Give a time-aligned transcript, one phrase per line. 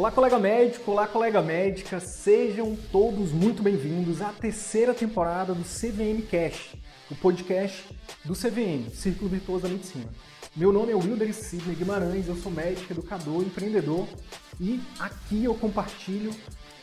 [0.00, 6.22] Olá, colega médico, olá, colega médica, sejam todos muito bem-vindos à terceira temporada do CVM
[6.22, 6.74] Cash,
[7.10, 7.84] o podcast
[8.24, 10.08] do CVM, Círculo Virtuoso da Medicina.
[10.56, 14.08] Meu nome é Wilder Sidney Guimarães, eu sou médico, educador, empreendedor
[14.58, 16.34] e aqui eu compartilho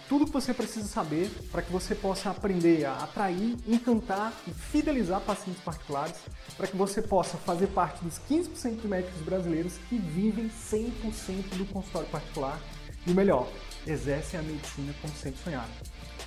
[0.08, 5.22] tudo que você precisa saber para que você possa aprender a atrair, encantar e fidelizar
[5.22, 6.18] pacientes particulares,
[6.56, 11.66] para que você possa fazer parte dos 15% de médicos brasileiros que vivem 100% do
[11.66, 12.62] consultório particular
[13.08, 13.48] e o melhor,
[13.86, 15.72] exercem a medicina como sempre sonharam.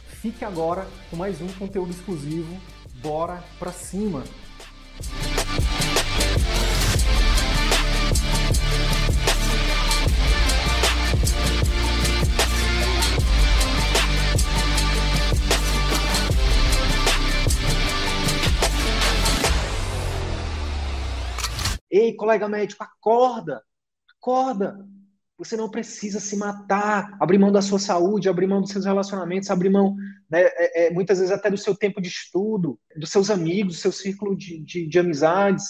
[0.08, 2.58] Fique agora com mais um conteúdo exclusivo.
[3.02, 4.24] Bora pra cima!
[21.90, 23.62] Ei, colega médico, acorda!
[24.16, 24.99] Acorda!
[25.40, 29.48] Você não precisa se matar, abrir mão da sua saúde, abrir mão dos seus relacionamentos,
[29.48, 29.96] abrir mão,
[30.30, 33.80] né, é, é, muitas vezes, até do seu tempo de estudo, dos seus amigos, do
[33.80, 35.64] seu círculo de, de, de amizades,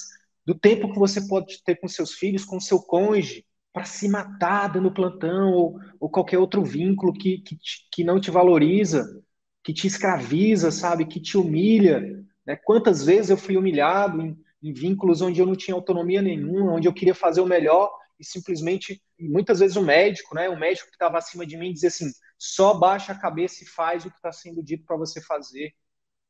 [0.45, 4.73] do tempo que você pode ter com seus filhos, com seu cônjuge, para se matar
[4.73, 7.57] dando plantão ou, ou qualquer outro vínculo que, que,
[7.93, 9.23] que não te valoriza,
[9.63, 12.03] que te escraviza, sabe, que te humilha.
[12.45, 12.57] Né?
[12.57, 16.89] Quantas vezes eu fui humilhado em, em vínculos onde eu não tinha autonomia nenhuma, onde
[16.89, 17.89] eu queria fazer o melhor
[18.21, 21.89] e simplesmente, muitas vezes o médico, né, o médico que estava acima de mim dizia
[21.89, 25.73] assim, só baixa a cabeça e faz o que está sendo dito para você fazer.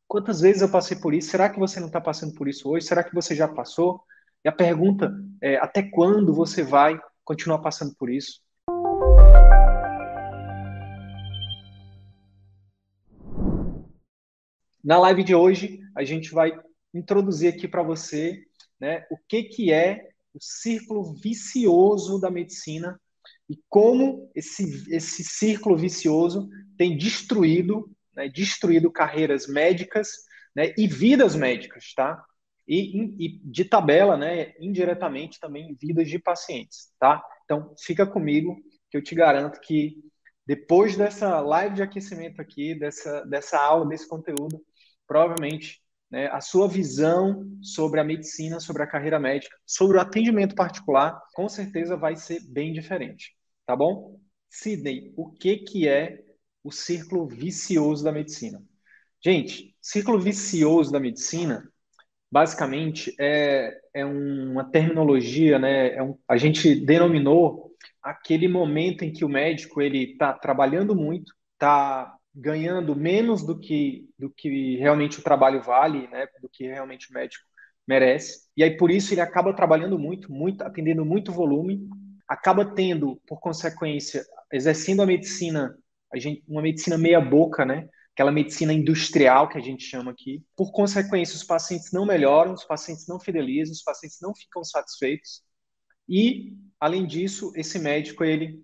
[0.06, 1.30] Quantas vezes eu passei por isso?
[1.30, 2.86] Será que você não está passando por isso hoje?
[2.86, 4.00] Será que você já passou?
[4.44, 8.40] E a pergunta é, até quando você vai continuar passando por isso?
[14.82, 16.52] Na live de hoje, a gente vai
[16.94, 18.42] introduzir aqui para você
[18.80, 23.00] né, o que, que é o círculo vicioso da medicina
[23.48, 30.08] e como esse, esse círculo vicioso tem destruído, né, destruído carreiras médicas
[30.54, 32.24] né, e vidas médicas, tá?
[32.66, 37.20] E, e, de tabela, né, indiretamente também vidas de pacientes, tá?
[37.44, 38.56] Então, fica comigo
[38.88, 39.96] que eu te garanto que
[40.46, 44.64] depois dessa live de aquecimento aqui, dessa, dessa aula, desse conteúdo,
[45.06, 50.54] provavelmente né, a sua visão sobre a medicina, sobre a carreira médica, sobre o atendimento
[50.54, 54.18] particular, com certeza vai ser bem diferente, tá bom?
[54.48, 56.18] Sidney, o que, que é
[56.64, 58.62] o círculo vicioso da medicina?
[59.24, 61.70] Gente, círculo vicioso da medicina,
[62.30, 67.70] basicamente, é, é uma terminologia, né, é um, a gente denominou
[68.02, 74.08] aquele momento em que o médico ele está trabalhando muito, está ganhando menos do que,
[74.18, 77.44] do que realmente o trabalho vale, né, do que realmente o médico
[77.86, 78.48] merece.
[78.56, 81.88] E aí, por isso, ele acaba trabalhando muito, muito, atendendo muito volume,
[82.28, 85.76] acaba tendo, por consequência, exercendo a medicina,
[86.12, 87.88] a gente, uma medicina meia-boca, né?
[88.14, 90.44] Aquela medicina industrial que a gente chama aqui.
[90.56, 95.42] Por consequência, os pacientes não melhoram, os pacientes não fidelizam, os pacientes não ficam satisfeitos.
[96.08, 98.62] E, além disso, esse médico, ele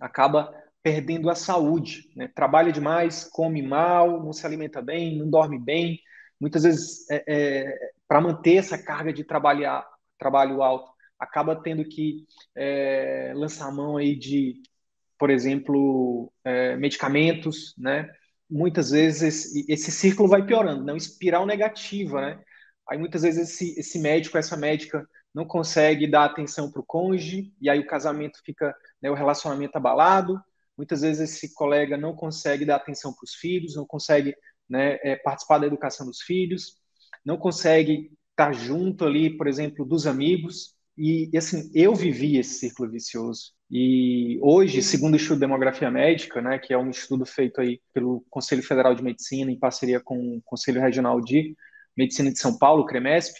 [0.00, 2.28] acaba perdendo a saúde, né?
[2.34, 6.00] trabalha demais, come mal, não se alimenta bem, não dorme bem,
[6.40, 9.86] muitas vezes é, é, para manter essa carga de trabalhar,
[10.18, 12.24] trabalho alto, acaba tendo que
[12.56, 14.62] é, lançar a mão aí de,
[15.18, 18.10] por exemplo, é, medicamentos, né?
[18.48, 22.40] Muitas vezes esse, esse círculo vai piorando, não espiral negativa, né?
[22.88, 27.52] Aí muitas vezes esse, esse médico, essa médica não consegue dar atenção para o cônjuge
[27.60, 30.42] e aí o casamento fica, né, o relacionamento abalado,
[30.80, 34.34] Muitas vezes esse colega não consegue dar atenção para os filhos, não consegue
[34.66, 36.78] né, é, participar da educação dos filhos,
[37.22, 40.74] não consegue estar junto ali, por exemplo, dos amigos.
[40.96, 43.52] E, assim, eu vivi esse círculo vicioso.
[43.70, 47.78] E hoje, segundo o estudo de demografia médica, né, que é um estudo feito aí
[47.92, 51.54] pelo Conselho Federal de Medicina em parceria com o Conselho Regional de
[51.94, 53.38] Medicina de São Paulo, CREMESP,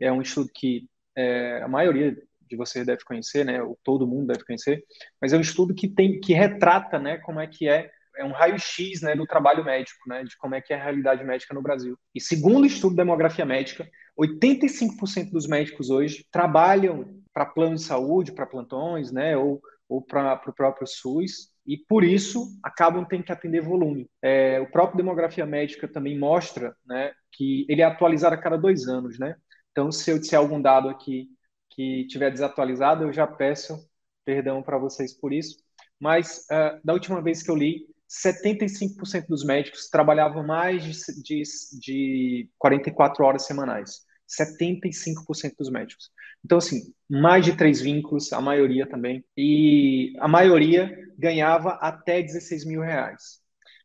[0.00, 2.16] é um estudo que é, a maioria
[2.50, 3.62] de vocês deve conhecer, né?
[3.62, 4.82] Ou todo mundo deve conhecer,
[5.20, 7.18] mas é um estudo que tem que retrata, né?
[7.18, 10.60] Como é que é é um raio-x né, do trabalho médico, né, de como é
[10.60, 11.96] que é a realidade médica no Brasil.
[12.14, 13.88] E segundo o estudo de demografia médica,
[14.18, 20.40] 85% dos médicos hoje trabalham para plano de saúde, para plantões, né, ou, ou para
[20.46, 24.08] o próprio SUS, e por isso acabam tendo que atender volume.
[24.22, 28.88] É, o próprio demografia médica também mostra né, que ele é atualizado a cada dois
[28.88, 29.18] anos.
[29.18, 29.34] Né?
[29.70, 31.28] Então, se eu disser algum dado aqui
[31.70, 33.88] que tiver desatualizado, eu já peço
[34.24, 35.56] perdão para vocês por isso.
[35.98, 41.42] Mas uh, da última vez que eu li, 75% dos médicos trabalhavam mais de, de,
[41.80, 44.00] de 44 horas semanais.
[44.28, 46.10] 75% dos médicos.
[46.44, 49.24] Então, assim, mais de três vínculos, a maioria também.
[49.36, 53.40] E a maioria ganhava até 16 mil reais.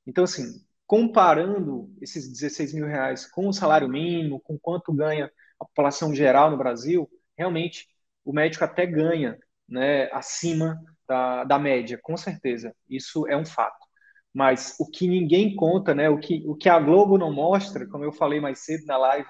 [0.06, 0.46] Então, assim,
[0.86, 6.52] comparando esses 16 mil reais com o salário mínimo, com quanto ganha a população geral
[6.52, 7.88] no Brasil, realmente
[8.24, 9.38] o médico até ganha
[9.68, 12.76] né, acima da, da média, com certeza.
[12.90, 13.86] Isso é um fato.
[14.34, 18.04] Mas o que ninguém conta, né, o, que, o que a Globo não mostra, como
[18.04, 19.30] eu falei mais cedo na live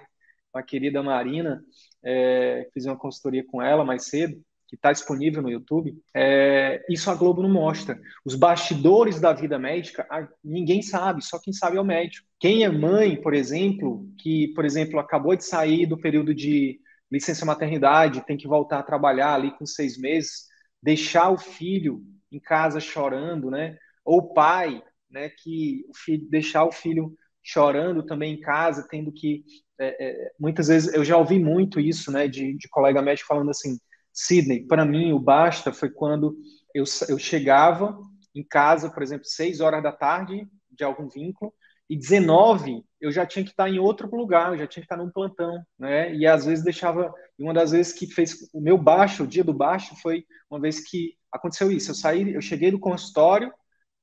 [0.52, 1.62] com a querida Marina,
[2.04, 7.12] é, fiz uma consultoria com ela mais cedo, que está disponível no YouTube, é, isso
[7.12, 8.00] a Globo não mostra.
[8.24, 10.08] Os bastidores da vida médica,
[10.44, 12.28] ninguém sabe, só quem sabe é o médico.
[12.40, 16.80] Quem é mãe, por exemplo, que, por exemplo, acabou de sair do período de
[17.12, 20.46] licença maternidade, tem que voltar a trabalhar ali com seis meses,
[20.82, 23.78] deixar o filho em casa chorando, né?
[24.04, 25.30] Ou pai, né?
[25.30, 29.44] Que o filho, deixar o filho chorando também em casa, tendo que
[29.80, 32.28] é, é, muitas vezes eu já ouvi muito isso, né?
[32.28, 33.78] De, de colega médico falando assim
[34.16, 36.38] Sidney, para mim, o basta foi quando
[36.74, 38.00] eu, eu chegava
[38.34, 41.54] em casa, por exemplo, 6 horas da tarde de algum vínculo,
[41.90, 44.98] e 19 eu já tinha que estar em outro lugar, eu já tinha que estar
[44.98, 46.14] num plantão, né?
[46.16, 47.14] E às vezes deixava.
[47.38, 50.80] Uma das vezes que fez o meu baixo, o dia do baixo, foi uma vez
[50.80, 51.92] que aconteceu isso.
[51.92, 53.54] Eu saí, eu cheguei do consultório,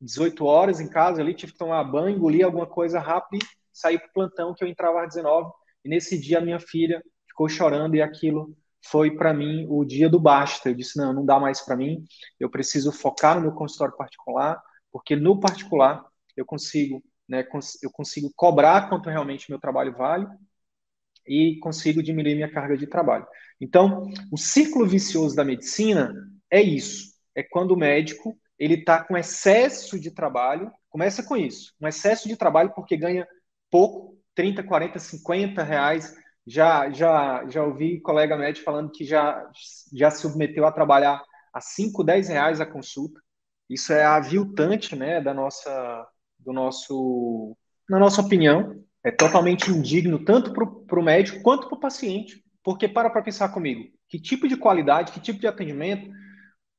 [0.01, 3.99] 18 horas em casa ali, tive que tomar banho, engolir alguma coisa rápido e sair
[3.99, 5.51] para o plantão que eu entrava às 19.
[5.85, 10.09] E nesse dia a minha filha ficou chorando e aquilo foi para mim o dia
[10.09, 10.69] do basta.
[10.69, 12.05] Eu disse: não, não dá mais para mim,
[12.39, 14.63] eu preciso focar no meu consultório particular,
[14.93, 16.05] porque no particular
[16.37, 17.47] eu consigo, né,
[17.83, 20.27] eu consigo cobrar quanto realmente meu trabalho vale
[21.27, 23.27] e consigo diminuir minha carga de trabalho.
[23.61, 26.13] Então, o círculo vicioso da medicina
[26.51, 31.75] é isso: é quando o médico ele está com excesso de trabalho, começa com isso,
[31.81, 33.27] um excesso de trabalho porque ganha
[33.71, 36.15] pouco, 30, 40, 50 reais
[36.47, 39.49] já, já, já ouvi colega médico falando que já,
[39.93, 41.23] já submeteu a trabalhar
[41.53, 43.21] a 5, 10 reais a consulta.
[43.69, 46.07] Isso é aviltante né, da nossa,
[46.45, 47.57] do nosso,
[47.89, 48.81] na nossa opinião.
[49.05, 52.43] É totalmente indigno, tanto para o médico quanto para o paciente.
[52.63, 56.09] Porque para para pensar comigo, que tipo de qualidade, que tipo de atendimento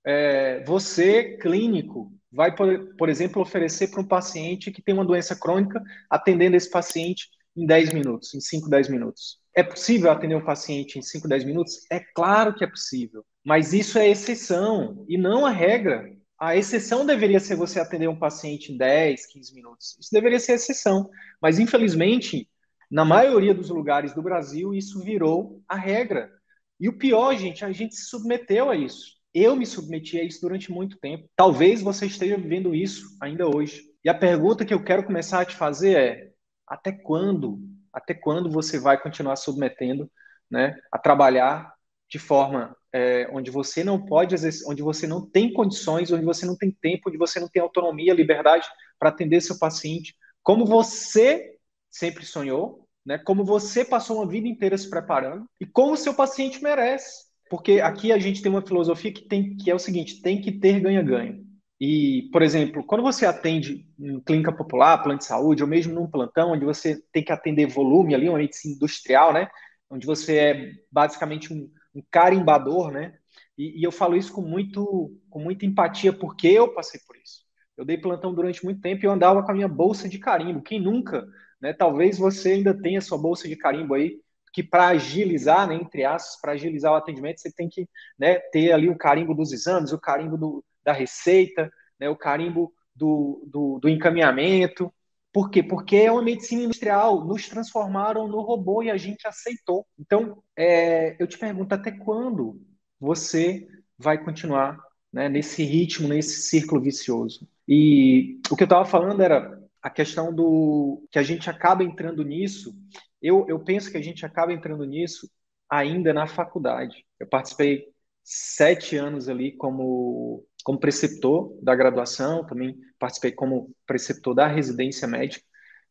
[0.05, 5.35] é, você, clínico, vai, por, por exemplo, oferecer para um paciente que tem uma doença
[5.35, 9.39] crônica, atendendo esse paciente em 10 minutos, em 5, 10 minutos.
[9.55, 11.85] É possível atender um paciente em 5, 10 minutos?
[11.91, 16.09] É claro que é possível, mas isso é exceção e não a regra.
[16.43, 19.97] A exceção deveria ser você atender um paciente em 10, 15 minutos.
[19.97, 21.09] Isso deveria ser exceção,
[21.41, 22.49] mas infelizmente,
[22.91, 26.29] na maioria dos lugares do Brasil, isso virou a regra.
[26.77, 29.13] E o pior, gente, a gente se submeteu a isso.
[29.33, 31.29] Eu me submeti a isso durante muito tempo.
[31.33, 33.81] Talvez você esteja vivendo isso ainda hoje.
[34.03, 36.31] E a pergunta que eu quero começar a te fazer é:
[36.67, 37.57] até quando
[37.93, 40.11] até quando você vai continuar submetendo
[40.51, 41.73] né, a trabalhar
[42.09, 44.35] de forma é, onde você não pode,
[44.67, 48.13] onde você não tem condições, onde você não tem tempo, onde você não tem autonomia,
[48.13, 48.67] liberdade
[48.99, 51.57] para atender seu paciente, como você
[51.89, 56.13] sempre sonhou, né, como você passou uma vida inteira se preparando e como o seu
[56.13, 57.23] paciente merece.
[57.49, 60.51] Porque aqui a gente tem uma filosofia que, tem, que é o seguinte: tem que
[60.51, 61.39] ter ganha-ganha.
[61.79, 66.09] E, por exemplo, quando você atende em clínica popular, plano de saúde, ou mesmo num
[66.09, 69.49] plantão, onde você tem que atender volume ali, uma medicina industrial, né?
[69.89, 73.13] Onde você é basicamente um, um carimbador, né?
[73.57, 77.43] E, e, eu falo isso com, muito, com muita empatia, porque eu passei por isso.
[77.77, 80.61] Eu dei plantão durante muito tempo e eu andava com a minha bolsa de carimbo.
[80.61, 81.27] Quem nunca?
[81.61, 81.73] Né?
[81.73, 84.19] Talvez você ainda tenha sua bolsa de carimbo aí,
[84.51, 88.71] que para agilizar, né, entre aspas, para agilizar o atendimento, você tem que né, ter
[88.71, 93.79] ali o carimbo dos exames, o carimbo do, da receita, né, o carimbo do, do,
[93.79, 94.93] do encaminhamento.
[95.33, 95.63] Por quê?
[95.63, 99.85] Porque é uma medicina industrial, nos transformaram no robô e a gente aceitou.
[99.99, 102.61] Então, é, eu te pergunto, até quando
[102.99, 104.79] você vai continuar
[105.11, 107.47] né, nesse ritmo, nesse círculo vicioso?
[107.67, 112.23] E o que eu estava falando era a questão do que a gente acaba entrando
[112.23, 112.75] nisso.
[113.21, 115.29] Eu, eu penso que a gente acaba entrando nisso
[115.67, 117.05] ainda na faculdade.
[117.19, 117.87] Eu participei
[118.23, 125.45] sete anos ali como como preceptor da graduação, também participei como preceptor da residência médica.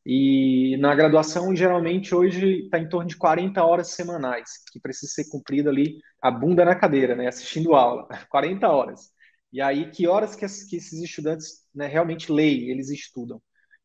[0.04, 5.28] E na graduação, geralmente, hoje está em torno de 40 horas semanais, que precisa ser
[5.28, 9.12] cumprida ali, a bunda na cadeira, né, assistindo aula, 40 horas.
[9.52, 13.40] E aí, que horas que, que esses estudantes né, realmente leem, eles estudam?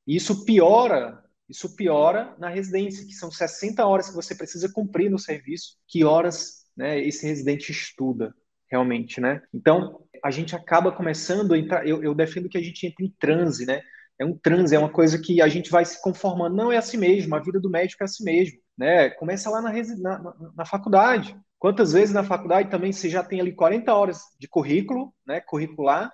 [0.08, 5.12] E isso piora, isso piora na residência, que são 60 horas que você precisa cumprir
[5.12, 8.34] no serviço, que horas né, esse residente estuda
[8.70, 9.42] realmente, né?
[9.54, 13.14] Então, a gente acaba começando a entrar, eu, eu defendo que a gente entra em
[13.20, 13.82] transe, né?
[14.20, 16.56] É um transe, é uma coisa que a gente vai se conformando.
[16.56, 18.60] Não é assim mesmo, a vida do médico é assim mesmo.
[18.78, 19.10] né?
[19.12, 21.36] Começa lá na, na, na faculdade.
[21.60, 26.12] Quantas vezes na faculdade também você já tem ali 40 horas de currículo, né, curricular,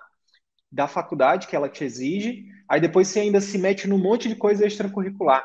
[0.72, 4.34] da faculdade que ela te exige, aí depois você ainda se mete num monte de
[4.36, 5.44] coisa extracurricular.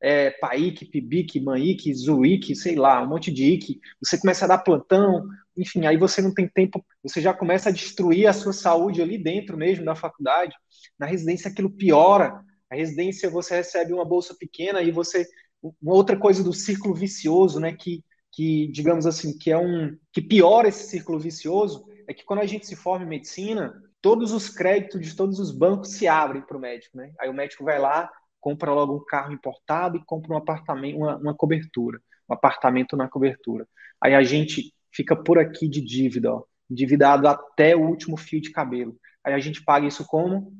[0.00, 3.80] É, PAIC, PIBIC, MANIC, ZUIC, sei lá, um monte de IC.
[4.02, 5.26] Você começa a dar plantão,
[5.56, 9.16] enfim, aí você não tem tempo, você já começa a destruir a sua saúde ali
[9.16, 10.54] dentro mesmo da faculdade.
[10.98, 12.40] Na residência aquilo piora.
[12.70, 15.26] A residência você recebe uma bolsa pequena e você
[15.62, 20.20] uma outra coisa do círculo vicioso, né, que que digamos assim, que é um que
[20.20, 24.50] piora esse círculo vicioso, é que quando a gente se forma em medicina, todos os
[24.50, 27.12] créditos de todos os bancos se abrem para o médico, né?
[27.18, 28.10] Aí o médico vai lá,
[28.46, 32.00] compra logo um carro importado e compra um apartamento, uma, uma cobertura,
[32.30, 33.66] um apartamento na cobertura.
[34.00, 38.52] Aí a gente fica por aqui de dívida, ó, endividado até o último fio de
[38.52, 38.96] cabelo.
[39.24, 40.52] Aí a gente paga isso como?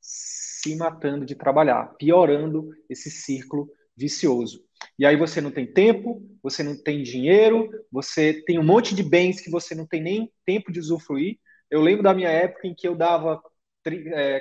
[0.00, 4.60] Se matando de trabalhar, piorando esse círculo vicioso.
[4.98, 9.02] E aí você não tem tempo, você não tem dinheiro, você tem um monte de
[9.04, 11.38] bens que você não tem nem tempo de usufruir,
[11.70, 13.40] eu lembro da minha época em que eu dava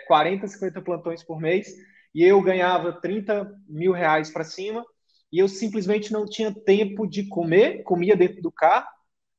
[0.08, 1.72] 40, 50 é, plantões por mês
[2.14, 4.86] e eu ganhava 30 mil reais para cima
[5.32, 8.88] e eu simplesmente não tinha tempo de comer, comia dentro do carro,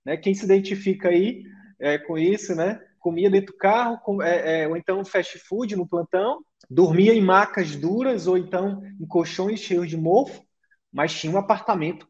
[0.04, 0.16] né?
[0.16, 1.44] Quem se identifica aí
[1.78, 2.80] é, com isso, né?
[2.98, 7.20] Comia dentro do carro, com, é, é, ou então fast food no plantão, dormia em
[7.20, 10.42] macas duras ou então em colchões cheios de mofo,
[10.90, 12.08] mas tinha um apartamento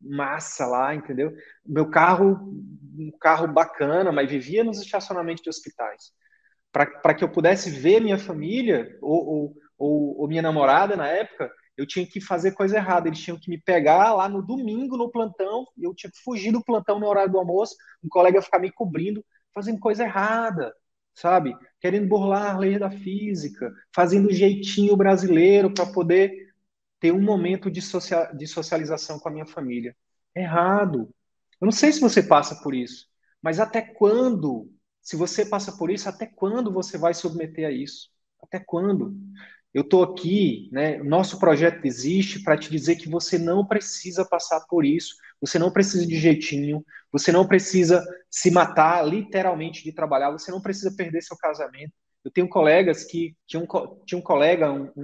[0.00, 1.32] massa lá, entendeu?
[1.66, 2.52] Meu carro,
[2.96, 6.12] um carro bacana, mas vivia nos estacionamentos de hospitais.
[6.70, 11.50] Para que eu pudesse ver minha família ou, ou, ou, ou, minha namorada na época,
[11.76, 13.08] eu tinha que fazer coisa errada.
[13.08, 16.52] Eles tinham que me pegar lá no domingo no plantão, e eu tinha que fugir
[16.52, 20.74] do plantão no horário do almoço, um colega ficar me cobrindo, fazendo coisa errada,
[21.14, 21.56] sabe?
[21.80, 26.32] Querendo burlar a lei da física, fazendo jeitinho brasileiro para poder
[27.00, 29.96] ter um momento de, social, de socialização com a minha família.
[30.34, 31.08] Errado.
[31.60, 33.06] Eu não sei se você passa por isso,
[33.42, 34.72] mas até quando?
[35.02, 38.08] Se você passa por isso, até quando você vai submeter a isso?
[38.42, 39.14] Até quando?
[39.74, 40.98] Eu estou aqui, né?
[41.02, 45.72] Nosso projeto existe para te dizer que você não precisa passar por isso, você não
[45.72, 51.22] precisa de jeitinho, você não precisa se matar literalmente de trabalhar, você não precisa perder
[51.22, 51.92] seu casamento,
[52.24, 53.66] eu tenho colegas que tinha um,
[54.06, 55.02] tinha um colega, um, um,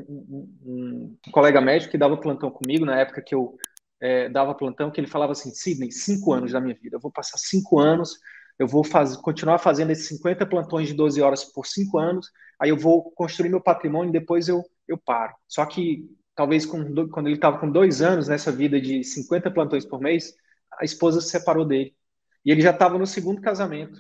[0.64, 3.58] um, um, colega médico que dava plantão comigo na época que eu
[4.00, 7.12] é, dava plantão, que ele falava assim, Sidney, cinco anos da minha vida, eu vou
[7.12, 8.18] passar cinco anos,
[8.60, 12.68] eu vou faz, continuar fazendo esses 50 plantões de 12 horas por cinco anos, aí
[12.68, 15.32] eu vou construir meu patrimônio e depois eu, eu paro.
[15.48, 19.86] Só que talvez com, quando ele estava com dois anos nessa vida de 50 plantões
[19.86, 20.34] por mês,
[20.78, 21.96] a esposa se separou dele.
[22.44, 23.98] E ele já estava no segundo casamento.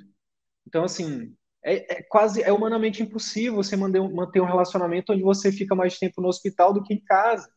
[0.66, 5.50] Então, assim, é, é, quase é humanamente impossível você manter, manter um relacionamento onde você
[5.50, 7.48] fica mais tempo no hospital do que em casa.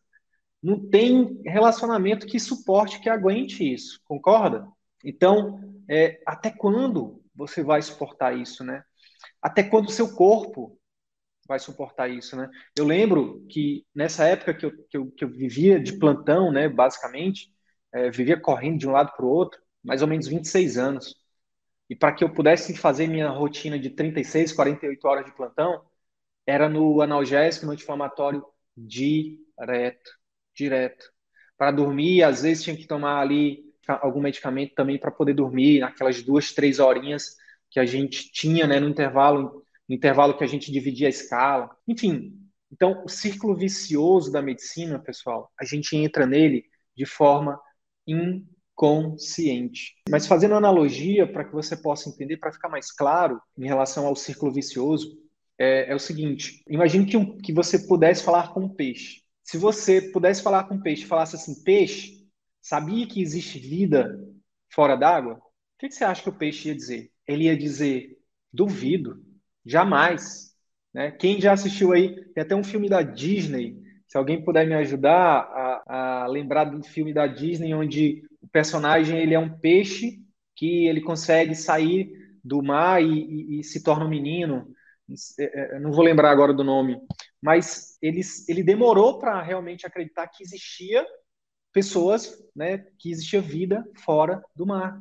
[0.62, 4.66] Não tem relacionamento que suporte, que aguente isso, concorda?
[5.04, 8.84] Então, é, até quando você vai suportar isso, né?
[9.42, 10.80] Até quando o seu corpo
[11.48, 12.50] vai suportar isso, né?
[12.78, 16.70] Eu lembro que nessa época que eu, que eu, que eu vivia de plantão, né,
[16.70, 17.54] basicamente,
[17.94, 21.16] é, vivia correndo de um lado para o outro, mais ou menos 26 anos
[21.90, 25.84] e para que eu pudesse fazer minha rotina de 36, 48 horas de plantão,
[26.48, 28.46] era no analgésico, no anti-inflamatório
[28.78, 30.12] direto,
[30.56, 31.12] direto.
[31.58, 36.22] Para dormir, às vezes tinha que tomar ali algum medicamento também para poder dormir, naquelas
[36.22, 37.36] duas, três horinhas
[37.70, 41.70] que a gente tinha né, no intervalo, no intervalo que a gente dividia a escala.
[41.88, 42.40] Enfim,
[42.72, 47.60] então o círculo vicioso da medicina, pessoal, a gente entra nele de forma
[48.08, 49.96] in consciente.
[50.10, 54.16] Mas fazendo analogia para que você possa entender, para ficar mais claro em relação ao
[54.16, 55.18] círculo vicioso,
[55.58, 59.22] é, é o seguinte: imagine que, um, que você pudesse falar com um peixe.
[59.44, 62.23] Se você pudesse falar com um peixe, falasse assim, peixe,
[62.64, 64.18] sabia que existe vida
[64.72, 65.36] fora d'água?
[65.36, 65.42] O
[65.78, 67.12] que, que você acha que o peixe ia dizer?
[67.28, 68.18] Ele ia dizer,
[68.52, 69.22] duvido,
[69.66, 70.56] jamais.
[70.94, 71.12] Né?
[71.12, 73.78] Quem já assistiu aí, tem até um filme da Disney,
[74.08, 79.20] se alguém puder me ajudar a, a lembrar do filme da Disney, onde o personagem
[79.20, 80.22] ele é um peixe
[80.56, 82.12] que ele consegue sair
[82.44, 84.68] do mar e, e, e se torna um menino.
[85.40, 86.98] É, é, não vou lembrar agora do nome,
[87.42, 91.06] mas ele, ele demorou para realmente acreditar que existia
[91.74, 94.98] pessoas, né, que existia vida fora do mar.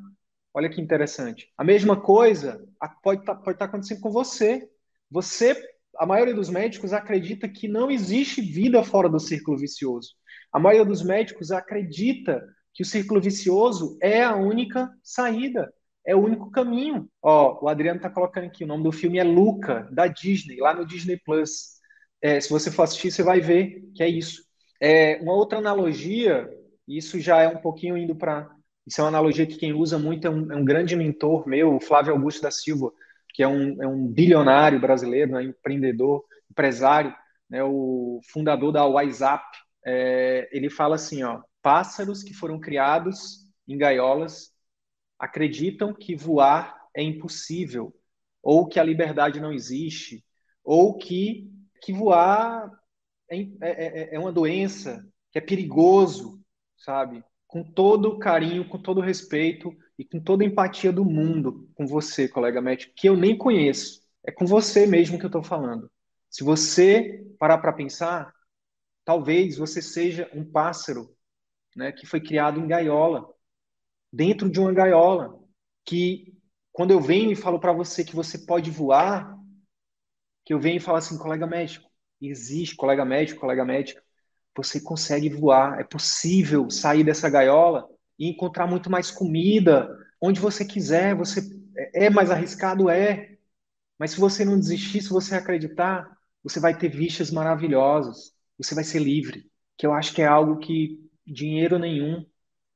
[0.55, 1.53] Olha que interessante.
[1.57, 2.67] A mesma coisa
[3.03, 4.69] pode estar tá, pode tá acontecendo com você.
[5.11, 5.55] Você,
[5.97, 10.11] a maioria dos médicos acredita que não existe vida fora do círculo vicioso.
[10.53, 12.43] A maioria dos médicos acredita
[12.75, 15.73] que o círculo vicioso é a única saída,
[16.07, 17.09] é o único caminho.
[17.23, 20.75] Ó, o Adriano está colocando aqui, o nome do filme é Luca, da Disney, lá
[20.75, 21.81] no Disney Plus.
[22.21, 24.43] É, se você for assistir, você vai ver que é isso.
[24.81, 26.49] É, uma outra analogia,
[26.97, 28.51] Isso já é um pouquinho indo para.
[28.87, 31.77] Isso é uma analogia que quem usa muito é um, é um, grande mentor meu,
[31.77, 32.93] o Flávio Augusto da Silva,
[33.33, 37.15] que é um, é um bilionário brasileiro, né, empreendedor, empresário,
[37.49, 39.45] né, o fundador da WhatsApp.
[39.87, 44.53] É, ele fala assim: ó, pássaros que foram criados em gaiolas
[45.19, 47.95] acreditam que voar é impossível,
[48.43, 50.25] ou que a liberdade não existe,
[50.65, 51.49] ou que,
[51.81, 52.71] que voar
[53.31, 56.42] é, é, é, é uma doença, que é perigoso,
[56.85, 57.25] sabe?
[57.47, 62.61] Com todo carinho, com todo respeito e com toda empatia do mundo com você, colega
[62.61, 64.03] médico, que eu nem conheço.
[64.25, 65.91] É com você mesmo que eu estou falando.
[66.31, 68.33] Se você parar para pensar,
[69.05, 71.15] talvez você seja um pássaro
[71.77, 73.29] né, que foi criado em gaiola,
[74.13, 75.39] dentro de uma gaiola,
[75.85, 76.33] que
[76.73, 79.37] quando eu venho e falo para você que você pode voar,
[80.45, 81.89] que eu venho e falo assim, colega médico,
[82.21, 84.03] existe colega médico, colega médica,
[84.57, 89.89] você consegue voar, é possível sair dessa gaiola e encontrar muito mais comida
[90.21, 91.41] onde você quiser, você
[91.95, 93.37] é mais arriscado é,
[93.99, 96.11] mas se você não desistir, se você acreditar,
[96.43, 100.59] você vai ter vistas maravilhosas, você vai ser livre, que eu acho que é algo
[100.59, 102.25] que dinheiro nenhum,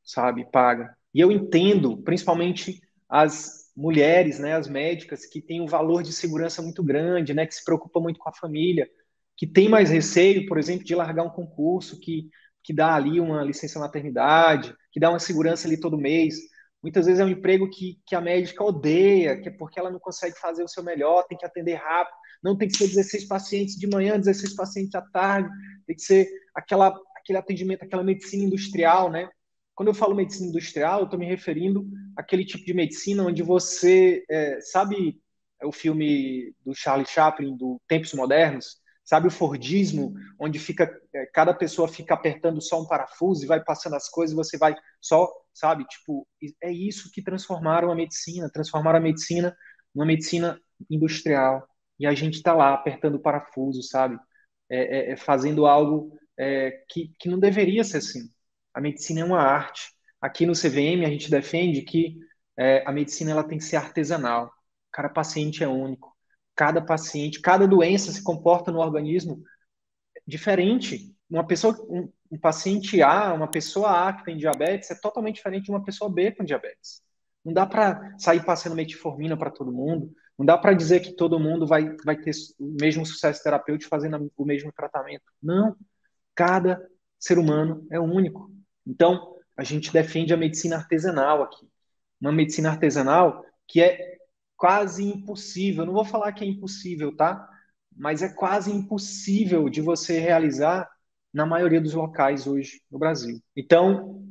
[0.05, 0.97] sabe, paga.
[1.13, 6.63] E eu entendo, principalmente as mulheres, né, as médicas que têm um valor de segurança
[6.63, 8.89] muito grande, né, que se preocupam muito com a família,
[9.37, 12.29] que tem mais receio, por exemplo, de largar um concurso que,
[12.65, 16.37] que dá ali uma licença maternidade, que dá uma segurança ali todo mês.
[16.83, 19.99] Muitas vezes é um emprego que, que a médica odeia, que é porque ela não
[19.99, 23.77] consegue fazer o seu melhor, tem que atender rápido, não tem que ser 16 pacientes
[23.77, 25.51] de manhã, 16 pacientes à tarde,
[25.87, 29.29] tem que ser aquela, aquele atendimento, aquela medicina industrial, né?
[29.75, 34.25] Quando eu falo medicina industrial, eu estou me referindo àquele tipo de medicina onde você,
[34.31, 35.21] é, sabe
[35.63, 38.81] o filme do Charlie Chaplin, do Tempos Modernos?
[39.07, 43.63] Sabe o Fordismo, onde fica é, cada pessoa fica apertando só um parafuso e vai
[43.63, 45.85] passando as coisas e você vai só, sabe?
[45.87, 46.27] Tipo,
[46.61, 49.57] é isso que transformaram a medicina, transformaram a medicina
[49.95, 51.65] numa medicina industrial.
[52.01, 54.19] E a gente está lá apertando o parafuso, sabe?
[54.69, 58.29] É, é, é, fazendo algo é, que, que não deveria ser assim.
[58.75, 59.93] A medicina é uma arte.
[60.21, 62.19] Aqui no CVM a gente defende que
[62.59, 64.53] é, a medicina ela tem que ser artesanal.
[64.93, 66.16] Cada paciente é único
[66.57, 69.43] cada paciente, cada doença se comporta no organismo
[70.27, 71.15] diferente.
[71.29, 75.67] Uma pessoa, um, um, paciente A, uma pessoa A que tem diabetes é totalmente diferente
[75.67, 77.03] de uma pessoa B com diabetes.
[77.45, 80.13] Não dá para sair passando metformina para todo mundo.
[80.39, 84.33] Não dá para dizer que todo mundo vai, vai ter o mesmo sucesso terapêutico fazendo
[84.37, 85.25] o mesmo tratamento.
[85.43, 85.77] Não.
[86.35, 86.85] Cada
[87.19, 88.51] ser humano é único.
[88.87, 91.69] Então, a gente defende a medicina artesanal aqui.
[92.21, 94.16] Uma medicina artesanal que é
[94.57, 95.87] quase impossível.
[95.87, 97.49] Não vou falar que é impossível, tá?
[97.95, 100.89] Mas é quase impossível de você realizar
[101.33, 103.41] na maioria dos locais hoje no Brasil.
[103.55, 104.23] Então,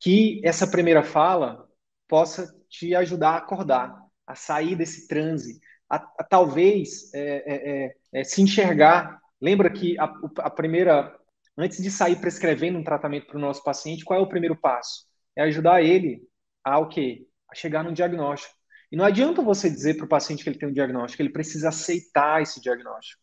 [0.00, 1.68] que essa primeira fala
[2.08, 7.94] possa te ajudar a acordar, a sair desse transe, a, a talvez é, é, é,
[8.20, 9.20] é se enxergar.
[9.40, 10.04] Lembra que a,
[10.38, 11.14] a primeira,
[11.56, 15.06] antes de sair prescrevendo um tratamento para o nosso paciente, qual é o primeiro passo?
[15.36, 16.22] É ajudar ele
[16.64, 17.26] a o quê?
[17.50, 18.54] A chegar no diagnóstico.
[18.92, 21.70] E não adianta você dizer para o paciente que ele tem um diagnóstico, ele precisa
[21.70, 23.22] aceitar esse diagnóstico.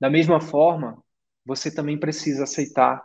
[0.00, 1.02] Da mesma forma,
[1.44, 3.04] você também precisa aceitar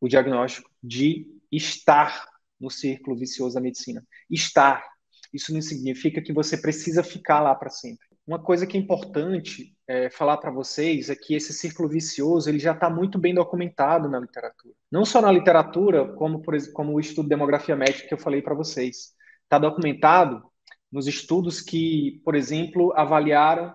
[0.00, 2.26] o diagnóstico de estar
[2.60, 4.04] no círculo vicioso da medicina.
[4.28, 4.84] Estar.
[5.32, 8.08] Isso não significa que você precisa ficar lá para sempre.
[8.26, 12.58] Uma coisa que é importante é, falar para vocês é que esse círculo vicioso ele
[12.58, 14.74] já está muito bem documentado na literatura.
[14.90, 18.42] Não só na literatura, como, por, como o estudo de demografia médica que eu falei
[18.42, 19.14] para vocês.
[19.44, 20.47] Está documentado
[20.90, 23.74] nos estudos que, por exemplo, avaliaram.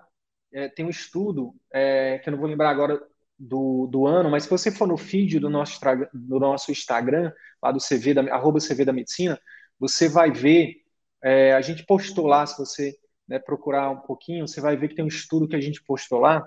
[0.51, 3.01] É, tem um estudo, é, que eu não vou lembrar agora
[3.37, 5.79] do, do ano, mas se você for no feed do nosso,
[6.13, 9.39] do nosso Instagram, lá do CV da, arroba CV da Medicina,
[9.79, 10.75] você vai ver,
[11.23, 12.95] é, a gente postou lá, se você
[13.27, 16.19] né, procurar um pouquinho, você vai ver que tem um estudo que a gente postou
[16.19, 16.45] lá,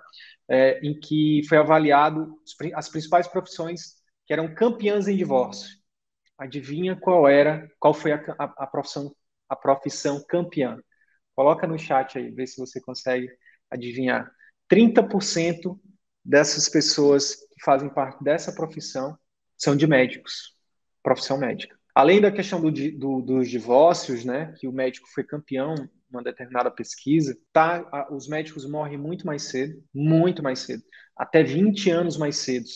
[0.49, 2.39] é, em que foi avaliado
[2.75, 5.69] as principais profissões que eram campeãs em divórcio.
[6.39, 9.15] Adivinha qual era, qual foi a, a, a profissão
[9.49, 10.79] a profissão campeã?
[11.35, 13.29] Coloca no chat aí, vê se você consegue
[13.71, 14.31] adivinhar.
[14.69, 15.79] 30%
[16.25, 19.17] dessas pessoas que fazem parte dessa profissão
[19.57, 20.55] são de médicos,
[21.03, 21.77] profissão médica.
[21.95, 25.75] Além da questão do, do, dos divórcios, né, que o médico foi campeão
[26.11, 30.83] uma determinada pesquisa, tá, os médicos morrem muito mais cedo, muito mais cedo,
[31.17, 32.67] até 20 anos mais cedo,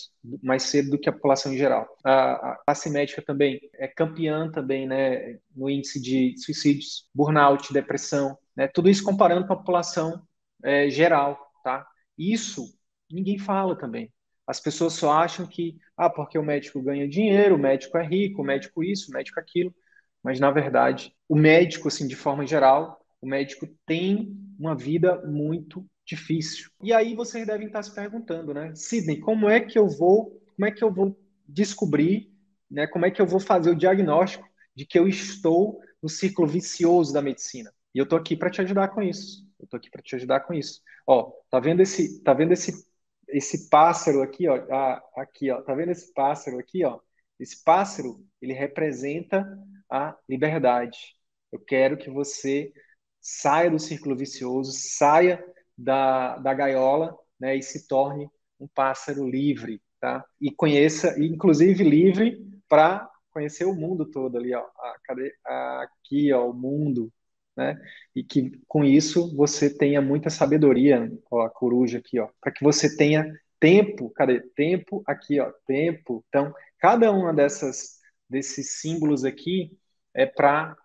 [0.42, 1.86] mais cedo do que a população em geral.
[2.04, 8.36] A, a classe médica também é campeã também, né, no índice de suicídios, burnout, depressão,
[8.56, 10.22] né, tudo isso comparando com a população
[10.64, 11.86] é, geral, tá?
[12.16, 12.64] Isso
[13.10, 14.10] ninguém fala também.
[14.46, 18.42] As pessoas só acham que, ah, porque o médico ganha dinheiro, o médico é rico,
[18.42, 19.74] o médico isso, o médico aquilo.
[20.22, 25.86] Mas, na verdade, o médico, assim, de forma geral, o médico tem uma vida muito
[26.04, 26.70] difícil.
[26.82, 28.74] E aí vocês devem estar se perguntando, né?
[28.74, 32.30] Sidney, como é que eu vou, como é que eu vou descobrir,
[32.70, 32.86] né?
[32.86, 37.12] Como é que eu vou fazer o diagnóstico de que eu estou no ciclo vicioso
[37.12, 37.72] da medicina?
[37.94, 39.46] E eu tô aqui para te ajudar com isso.
[39.58, 40.80] Eu tô aqui para te ajudar com isso.
[41.06, 42.88] Ó, tá vendo esse, tá vendo esse
[43.32, 46.98] esse pássaro aqui, ó, ah, aqui, ó, tá vendo esse pássaro aqui, ó?
[47.38, 49.46] Esse pássaro, ele representa
[49.88, 51.16] a liberdade.
[51.50, 52.72] Eu quero que você
[53.20, 55.42] saia do círculo vicioso, saia
[55.80, 60.24] da, da gaiola, né, e se torne um pássaro livre, tá?
[60.40, 62.38] E conheça, inclusive livre
[62.68, 64.64] para conhecer o mundo todo ali, ó.
[65.82, 67.10] Aqui, ó, o mundo,
[67.56, 67.80] né?
[68.14, 72.62] E que com isso você tenha muita sabedoria, ó, a coruja aqui, ó, para que
[72.62, 73.26] você tenha
[73.58, 74.40] tempo, cadê?
[74.54, 76.24] Tempo aqui, ó, tempo.
[76.28, 79.76] Então, cada uma dessas desses símbolos aqui
[80.14, 80.76] é para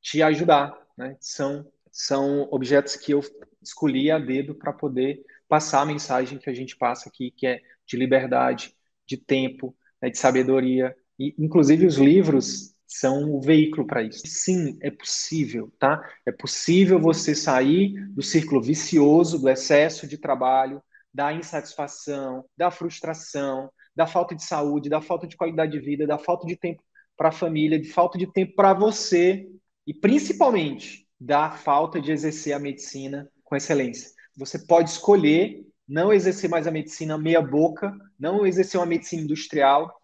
[0.00, 1.16] te ajudar, né?
[1.20, 3.22] São são objetos que eu
[3.64, 7.60] escolhi a dedo para poder passar a mensagem que a gente passa aqui, que é
[7.86, 8.74] de liberdade,
[9.06, 10.94] de tempo, né, de sabedoria.
[11.18, 14.22] E, inclusive, os livros são o veículo para isso.
[14.26, 16.00] Sim, é possível, tá?
[16.24, 23.70] É possível você sair do círculo vicioso, do excesso de trabalho, da insatisfação, da frustração,
[23.94, 26.82] da falta de saúde, da falta de qualidade de vida, da falta de tempo
[27.16, 29.48] para a família, de falta de tempo para você
[29.86, 34.10] e principalmente da falta de exercer a medicina com excelência.
[34.36, 39.94] Você pode escolher não exercer mais a medicina meia boca, não exercer uma medicina industrial,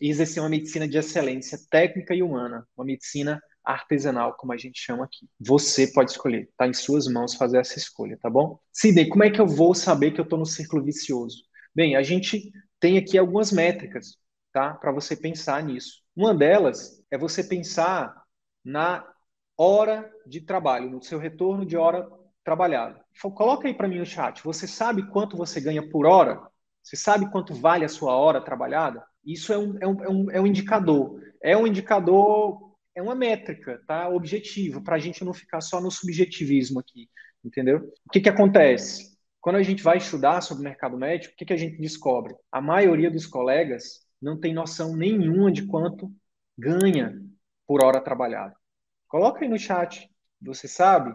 [0.00, 4.80] e exercer uma medicina de excelência técnica e humana, uma medicina artesanal, como a gente
[4.80, 5.28] chama aqui.
[5.38, 8.58] Você pode escolher, está em suas mãos fazer essa escolha, tá bom?
[8.72, 11.42] Sidney, como é que eu vou saber que eu estou no círculo vicioso?
[11.74, 14.16] Bem, a gente tem aqui algumas métricas,
[14.52, 14.72] tá?
[14.72, 16.00] Para você pensar nisso.
[16.16, 18.22] Uma delas é você pensar
[18.64, 19.06] na
[19.56, 22.08] hora de trabalho, no seu retorno de hora
[22.50, 23.00] trabalhada.
[23.36, 24.42] Coloca aí para mim no chat.
[24.42, 26.42] Você sabe quanto você ganha por hora?
[26.82, 29.04] Você sabe quanto vale a sua hora trabalhada?
[29.24, 31.22] Isso é um, é um, é um, é indicador.
[31.40, 34.08] É um indicador, é uma métrica, tá?
[34.08, 37.08] Objetivo, para a gente não ficar só no subjetivismo aqui,
[37.44, 37.88] entendeu?
[38.04, 39.16] O que, que acontece?
[39.40, 42.34] Quando a gente vai estudar sobre o mercado médico, o que, que a gente descobre?
[42.50, 46.12] A maioria dos colegas não tem noção nenhuma de quanto
[46.58, 47.16] ganha
[47.64, 48.56] por hora trabalhada.
[49.06, 50.10] Coloca aí no chat.
[50.42, 51.14] Você sabe?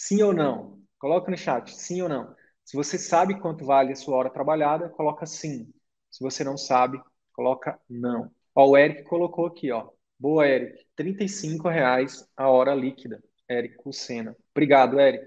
[0.00, 0.78] Sim ou não?
[0.96, 2.32] Coloca no chat, sim ou não.
[2.64, 5.72] Se você sabe quanto vale a sua hora trabalhada, coloca sim.
[6.08, 8.30] Se você não sabe, coloca não.
[8.54, 9.88] Ó, o Eric colocou aqui, ó.
[10.16, 10.86] Boa, Eric.
[10.96, 11.16] R$
[11.68, 13.20] reais a hora líquida.
[13.50, 14.36] Eric Lucena.
[14.52, 15.26] Obrigado, Eric.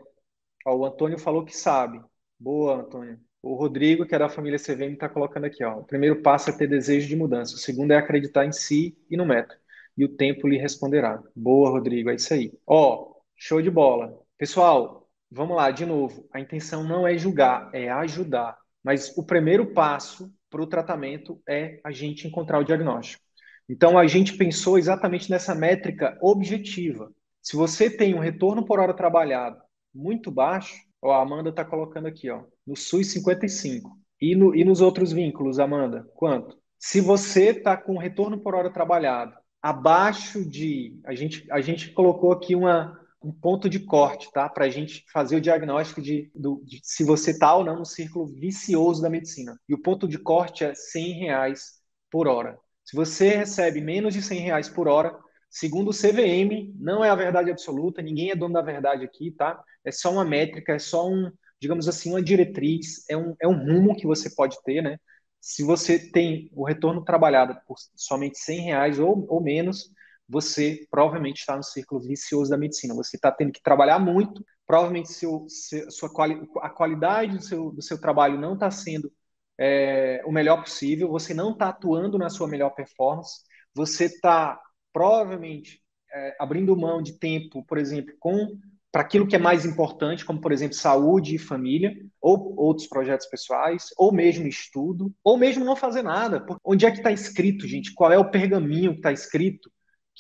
[0.66, 2.02] Ó, o Antônio falou que sabe.
[2.40, 3.20] Boa, Antônio.
[3.42, 5.80] O Rodrigo, que é da família CVM, está colocando aqui, ó.
[5.80, 7.56] O primeiro passo é ter desejo de mudança.
[7.56, 9.60] O segundo é acreditar em si e no método.
[9.98, 11.22] E o tempo lhe responderá.
[11.36, 12.54] Boa, Rodrigo, é isso aí.
[12.66, 14.21] Ó, show de bola.
[14.42, 16.28] Pessoal, vamos lá, de novo.
[16.34, 18.58] A intenção não é julgar, é ajudar.
[18.84, 23.24] Mas o primeiro passo para o tratamento é a gente encontrar o diagnóstico.
[23.70, 27.14] Então, a gente pensou exatamente nessa métrica objetiva.
[27.40, 29.62] Se você tem um retorno por hora trabalhado
[29.94, 33.96] muito baixo, ó, a Amanda está colocando aqui, ó, no SUS 55.
[34.20, 36.58] E, no, e nos outros vínculos, Amanda, quanto?
[36.80, 41.00] Se você está com retorno por hora trabalhado abaixo de.
[41.06, 44.50] A gente, a gente colocou aqui uma, um ponto de corte, tá?
[44.50, 47.86] Para a gente fazer o diagnóstico de, do, de se você está ou não no
[47.86, 49.56] círculo vicioso da medicina.
[49.70, 52.58] E o ponto de corte é 100 reais por hora.
[52.84, 55.16] Se você recebe menos de 100 reais por hora,
[55.50, 59.64] segundo o CVM, não é a verdade absoluta, ninguém é dono da verdade aqui, tá?
[59.86, 63.54] É só uma métrica, é só um, digamos assim, uma diretriz, é um, é um
[63.54, 64.98] rumo que você pode ter, né?
[65.40, 69.92] Se você tem o retorno trabalhado por somente 100 reais ou, ou menos,
[70.32, 72.96] você provavelmente está no círculo vicioso da medicina.
[72.96, 75.46] Você está tendo que trabalhar muito, provavelmente seu,
[75.90, 79.12] sua quali, a qualidade do seu, do seu trabalho não está sendo
[79.60, 83.42] é, o melhor possível, você não está atuando na sua melhor performance,
[83.76, 84.58] você está
[84.94, 85.82] provavelmente
[86.14, 88.58] é, abrindo mão de tempo, por exemplo, com
[88.90, 93.26] para aquilo que é mais importante, como por exemplo saúde e família, ou outros projetos
[93.28, 96.46] pessoais, ou mesmo estudo, ou mesmo não fazer nada.
[96.62, 97.94] Onde é que está escrito, gente?
[97.94, 99.72] Qual é o pergaminho que está escrito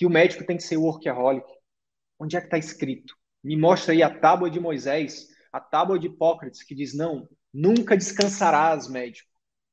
[0.01, 1.45] que o médico tem que ser workaholic.
[2.19, 3.15] Onde é que está escrito?
[3.43, 7.95] Me mostra aí a tábua de Moisés, a tábua de Hipócrates, que diz: não, nunca
[7.95, 9.29] descansarás, médico.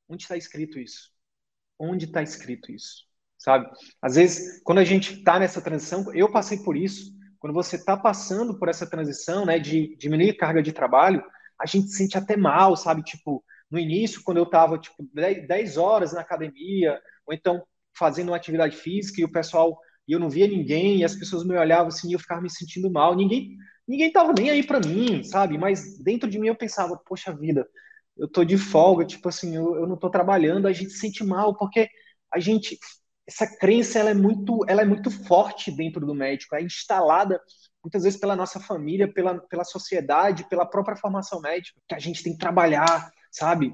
[0.07, 1.09] Onde está escrito isso?
[1.79, 3.05] Onde está escrito isso?
[3.39, 3.67] Sabe?
[3.99, 7.11] Às vezes, quando a gente está nessa transição, eu passei por isso.
[7.39, 11.23] Quando você está passando por essa transição, né, de diminuir carga de trabalho,
[11.59, 13.01] a gente se sente até mal, sabe?
[13.01, 17.65] Tipo, No início, quando eu estava tipo 10 horas na academia, ou então
[17.97, 19.75] fazendo uma atividade física e o pessoal
[20.09, 22.49] e eu não via ninguém, e as pessoas me olhavam assim, e eu ficava me
[22.49, 23.15] sentindo mal.
[23.15, 23.55] Ninguém
[23.87, 25.57] ninguém tava nem aí para mim, sabe?
[25.57, 27.67] Mas dentro de mim eu pensava, poxa vida,
[28.17, 31.23] eu tô de folga, tipo assim, eu, eu não tô trabalhando, a gente se sente
[31.23, 31.87] mal porque
[32.33, 32.77] a gente
[33.27, 37.39] essa crença ela é muito ela é muito forte dentro do médico, é instalada
[37.83, 42.23] muitas vezes pela nossa família, pela, pela sociedade, pela própria formação médica, que a gente
[42.23, 43.71] tem que trabalhar, sabe?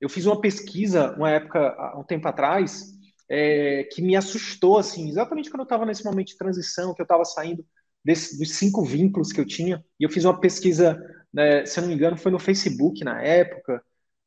[0.00, 2.92] Eu fiz uma pesquisa uma época, há um tempo atrás,
[3.32, 7.04] é, que me assustou, assim, exatamente quando eu estava nesse momento de transição, que eu
[7.04, 7.64] estava saindo
[8.04, 11.00] desse, dos cinco vínculos que eu tinha, e eu fiz uma pesquisa,
[11.32, 13.82] né, se eu não me engano, foi no Facebook na época,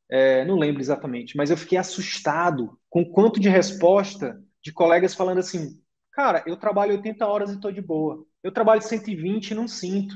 [0.10, 5.14] é, não lembro exatamente, mas eu fiquei assustado com o quanto de resposta de colegas
[5.14, 5.80] falando assim,
[6.12, 10.16] cara, eu trabalho 80 horas e estou de boa, eu trabalho 120 e não sinto.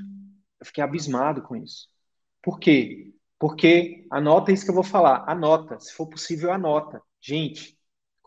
[0.60, 1.88] Eu fiquei abismado com isso.
[2.42, 3.14] Por quê?
[3.40, 7.02] Porque anota isso que eu vou falar, anota, se for possível, anota.
[7.22, 7.79] Gente,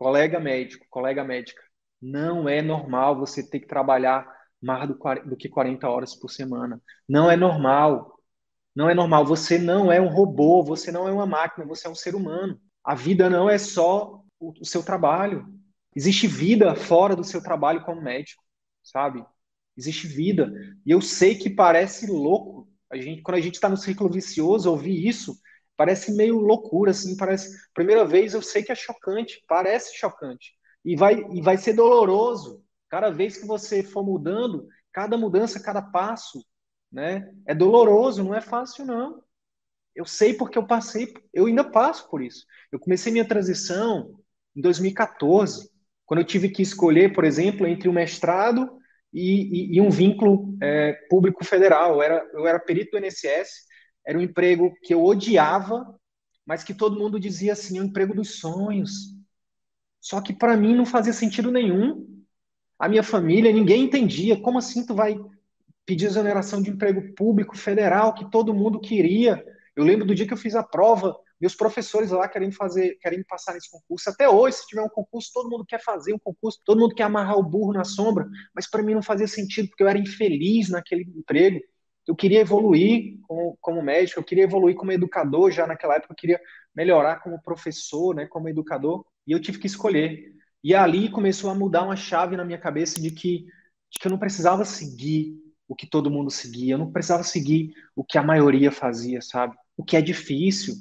[0.03, 1.63] colega médico, colega médica,
[2.01, 4.27] não é normal você ter que trabalhar
[4.61, 6.83] mais do, que 40 horas por semana.
[7.09, 8.19] Não é normal.
[8.75, 9.25] Não é normal.
[9.25, 12.61] Você não é um robô, você não é uma máquina, você é um ser humano.
[12.85, 15.47] A vida não é só o, seu trabalho.
[15.95, 18.43] Existe vida fora do seu trabalho como médico,
[18.83, 19.25] sabe?
[19.77, 20.53] Existe vida.
[20.85, 22.69] E eu sei que parece louco.
[22.91, 25.39] A gente, quando a gente está no ciclo vicioso, ouvir isso
[25.83, 27.17] parece meio loucura, assim.
[27.17, 27.51] Parece.
[27.75, 30.53] Primeira vez eu sei que é chocante, parece chocante.
[30.85, 32.65] E vai, e vai ser doloroso.
[32.89, 36.41] Cada vez que você for mudando, cada mudança, cada passo,
[36.91, 37.29] né?
[37.45, 39.21] É doloroso, não é fácil, não.
[39.93, 42.47] Eu sei porque eu passei, eu ainda passo por isso.
[42.71, 44.21] Eu comecei minha transição
[44.55, 45.69] em 2014,
[46.07, 48.71] quando eu tive que escolher, por exemplo, entre o mestrado
[49.13, 51.95] e, e, e um vínculo é, público federal.
[51.95, 53.72] Eu era, eu era perito do INSS,
[54.05, 55.99] era um emprego que eu odiava,
[56.45, 59.15] mas que todo mundo dizia assim, é um emprego dos sonhos.
[60.01, 62.25] Só que para mim não fazia sentido nenhum.
[62.79, 64.41] A minha família, ninguém entendia.
[64.41, 65.17] Como assim tu vai
[65.87, 69.45] pedir exoneração de emprego público federal que todo mundo queria?
[69.77, 73.25] Eu lembro do dia que eu fiz a prova, meus professores lá querendo fazer, querendo
[73.25, 74.11] passar nesse concurso.
[74.11, 77.05] Até hoje, se tiver um concurso, todo mundo quer fazer um concurso, todo mundo quer
[77.05, 80.69] amarrar o burro na sombra, mas para mim não fazia sentido, porque eu era infeliz
[80.69, 81.61] naquele emprego.
[82.07, 86.17] Eu queria evoluir como, como médico, eu queria evoluir como educador, já naquela época eu
[86.17, 86.41] queria
[86.75, 90.33] melhorar como professor, né, como educador, e eu tive que escolher.
[90.65, 93.47] E ali começou a mudar uma chave na minha cabeça de que,
[93.91, 95.37] de que eu não precisava seguir
[95.69, 99.57] o que todo mundo seguia, eu não precisava seguir o que a maioria fazia, sabe?
[99.77, 100.75] O que é difícil,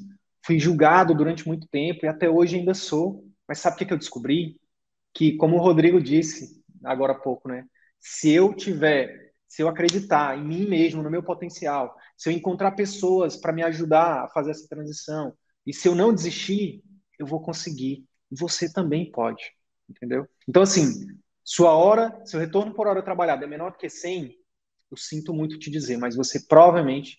[0.46, 3.26] fui julgado durante muito tempo e até hoje ainda sou.
[3.48, 4.60] Mas sabe o que, eu descobri?
[5.14, 7.66] Que, como o Rodrigo disse agora há pouco, né?
[8.00, 12.72] Se eu tiver, se eu acreditar em mim mesmo, no meu potencial, se eu encontrar
[12.72, 15.34] pessoas para me ajudar a fazer essa transição,
[15.68, 16.82] e se eu não desistir,
[17.20, 18.06] eu vou conseguir.
[18.32, 19.44] Você também pode,
[19.90, 20.26] entendeu?
[20.48, 21.06] Então, assim,
[21.44, 24.34] sua hora, seu retorno por hora trabalhada é menor que 100,
[24.90, 27.18] eu sinto muito te dizer, mas você provavelmente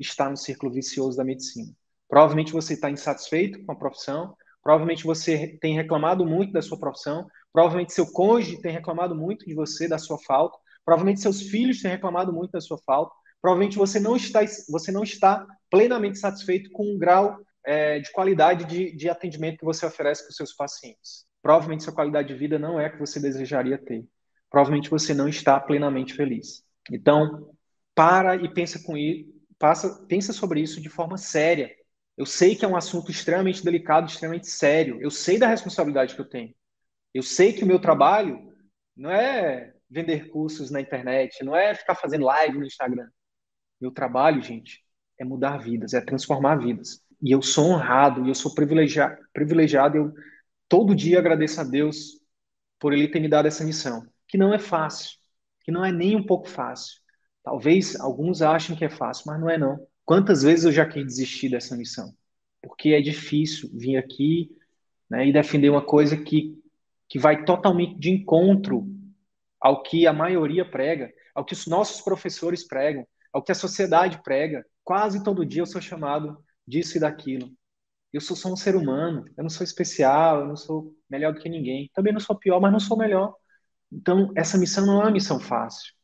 [0.00, 1.70] está no círculo vicioso da medicina.
[2.08, 7.26] Provavelmente você está insatisfeito com a profissão, provavelmente você tem reclamado muito da sua profissão,
[7.52, 11.90] provavelmente seu cônjuge tem reclamado muito de você, da sua falta, provavelmente seus filhos têm
[11.90, 16.94] reclamado muito da sua falta, provavelmente você não está, você não está plenamente satisfeito com
[16.94, 21.24] o grau é, de qualidade de, de atendimento que você oferece para os seus pacientes.
[21.42, 24.04] Provavelmente sua qualidade de vida não é a que você desejaria ter.
[24.50, 26.62] Provavelmente você não está plenamente feliz.
[26.90, 27.50] Então,
[27.94, 31.70] para e pensa com isso, passa, pensa sobre isso de forma séria
[32.16, 35.00] eu sei que é um assunto extremamente delicado, extremamente sério.
[35.00, 36.54] Eu sei da responsabilidade que eu tenho.
[37.12, 38.52] Eu sei que o meu trabalho
[38.96, 43.08] não é vender cursos na internet, não é ficar fazendo live no Instagram.
[43.80, 44.84] Meu trabalho, gente,
[45.18, 47.00] é mudar vidas, é transformar vidas.
[47.22, 50.12] E eu sou honrado, e eu sou privilegiado, privilegiado eu
[50.68, 52.20] todo dia agradeço a Deus
[52.80, 55.16] por ele ter me dado essa missão, que não é fácil,
[55.60, 57.00] que não é nem um pouco fácil.
[57.44, 59.86] Talvez alguns achem que é fácil, mas não é não.
[60.04, 62.12] Quantas vezes eu já quis desistir dessa missão?
[62.60, 64.50] Porque é difícil vir aqui
[65.08, 66.60] né, e defender uma coisa que,
[67.08, 68.93] que vai totalmente de encontro
[69.64, 74.22] ao que a maioria prega, ao que os nossos professores pregam, ao que a sociedade
[74.22, 74.62] prega.
[74.84, 76.36] Quase todo dia eu sou chamado
[76.68, 77.50] disso e daquilo.
[78.12, 81.40] Eu sou só um ser humano, eu não sou especial, eu não sou melhor do
[81.40, 81.90] que ninguém.
[81.94, 83.34] Também não sou pior, mas não sou melhor.
[83.90, 85.94] Então, essa missão não é uma missão fácil,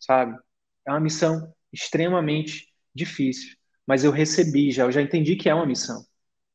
[0.00, 0.36] sabe?
[0.84, 5.66] É uma missão extremamente difícil, mas eu recebi já, eu já entendi que é uma
[5.66, 6.04] missão.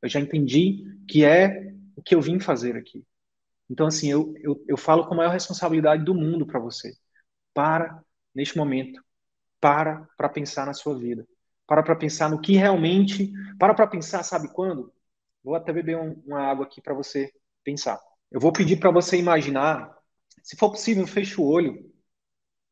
[0.01, 3.05] Eu já entendi que é o que eu vim fazer aqui.
[3.71, 6.93] Então, assim, eu, eu, eu falo com a maior responsabilidade do mundo para você.
[7.53, 8.03] Para,
[8.35, 9.01] neste momento,
[9.61, 11.25] para para pensar na sua vida.
[11.65, 13.31] Para para pensar no que realmente.
[13.57, 14.91] Para para pensar, sabe quando?
[15.41, 17.31] Vou até beber um, uma água aqui para você
[17.63, 17.97] pensar.
[18.29, 19.95] Eu vou pedir para você imaginar,
[20.43, 21.89] se for possível, feche o olho.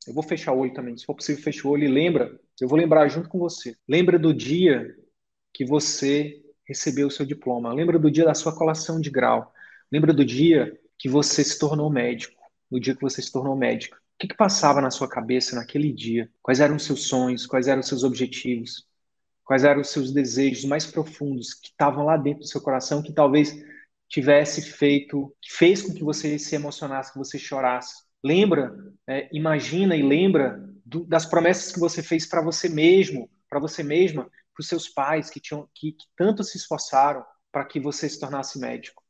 [0.06, 0.98] Eu vou fechar o olho também.
[0.98, 2.38] Se for possível, feche o olho e lembra.
[2.60, 3.74] Eu vou lembrar junto com você.
[3.88, 4.86] Lembra do dia
[5.54, 7.74] que você recebeu o seu diploma.
[7.74, 9.54] Lembra do dia da sua colação de grau.
[9.92, 12.36] Lembra do dia que você se tornou médico.
[12.70, 13.96] No dia que você se tornou médico.
[13.96, 16.30] O que, que passava na sua cabeça naquele dia?
[16.42, 17.48] Quais eram os seus sonhos?
[17.48, 18.86] Quais eram os seus objetivos?
[19.46, 23.14] Quais eram os seus desejos mais profundos que estavam lá dentro do seu coração, que
[23.14, 23.58] talvez
[24.08, 28.04] tivesse feito, que fez com que você se emocionasse, que você chorasse?
[28.24, 28.76] Lembra,
[29.08, 33.82] é, imagina e lembra do, das promessas que você fez para você mesmo, para você
[33.82, 38.08] mesma, para os seus pais que, tinham, que, que tanto se esforçaram para que você
[38.10, 39.02] se tornasse médico.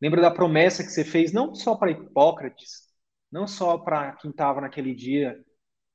[0.00, 2.88] Lembra da promessa que você fez não só para Hipócrates,
[3.30, 5.38] não só para quem estava naquele dia,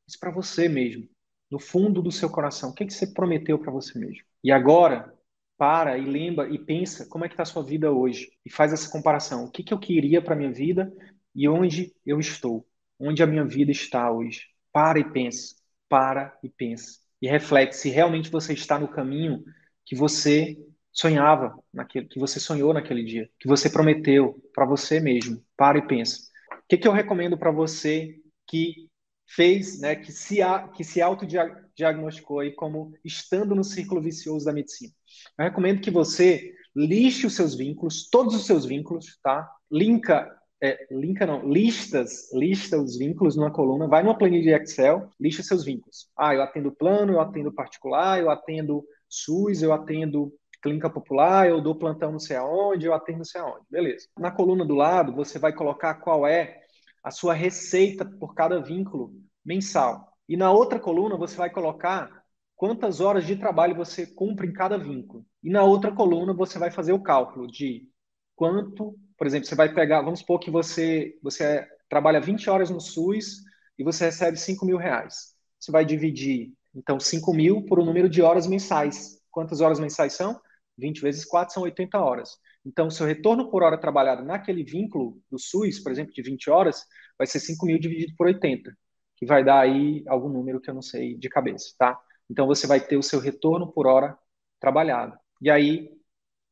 [0.05, 1.07] mas para você mesmo
[1.53, 4.23] no fundo do seu coração, o que, que você prometeu para você mesmo?
[4.43, 5.13] E agora,
[5.55, 8.73] para e lembra e pensa como é que está a sua vida hoje e faz
[8.73, 9.45] essa comparação.
[9.45, 10.91] O que, que eu queria para minha vida
[11.35, 12.67] e onde eu estou?
[12.99, 14.47] Onde a minha vida está hoje?
[14.71, 15.55] Para e pensa,
[15.87, 16.99] para e pensa.
[17.21, 19.43] E reflete se realmente você está no caminho
[19.85, 20.57] que você
[20.93, 25.43] sonhava, naquele, que você sonhou naquele dia, que você prometeu para você mesmo.
[25.57, 26.19] Para e pensa.
[26.51, 28.15] O que, que eu recomendo para você
[28.47, 28.87] que
[29.25, 30.37] fez, né, que se,
[30.75, 34.93] que se autodiagnosticou aí como estando no círculo vicioso da medicina.
[35.37, 39.49] Eu recomendo que você lixe os seus vínculos, todos os seus vínculos, tá?
[39.71, 40.29] Linka,
[40.61, 45.43] é, linka não, listas, lista os vínculos numa coluna, vai numa planilha de Excel, lixa
[45.43, 46.09] seus vínculos.
[46.17, 51.61] Ah, eu atendo plano, eu atendo particular, eu atendo SUS, eu atendo clínica popular, eu
[51.61, 53.65] dou plantão não sei aonde, eu atendo não sei aonde.
[53.69, 54.07] Beleza.
[54.17, 56.61] Na coluna do lado, você vai colocar qual é
[57.03, 59.13] a sua receita por cada vínculo
[59.45, 60.07] mensal.
[60.27, 62.09] E na outra coluna você vai colocar
[62.55, 65.25] quantas horas de trabalho você cumpre em cada vínculo.
[65.43, 67.85] E na outra coluna você vai fazer o cálculo de
[68.33, 72.79] quanto, por exemplo, você vai pegar, vamos supor que você, você trabalha 20 horas no
[72.79, 73.43] SUS
[73.77, 75.35] e você recebe 5 mil reais.
[75.59, 79.21] Você vai dividir, então, 5 mil por o um número de horas mensais.
[79.29, 80.39] Quantas horas mensais são?
[80.77, 82.37] 20 vezes 4 são 80 horas.
[82.65, 86.85] Então, seu retorno por hora trabalhada naquele vínculo do SUS, por exemplo, de 20 horas,
[87.17, 88.75] vai ser 5 mil dividido por 80,
[89.17, 91.99] que vai dar aí algum número que eu não sei de cabeça, tá?
[92.29, 94.17] Então, você vai ter o seu retorno por hora
[94.59, 95.17] trabalhado.
[95.41, 95.89] E aí,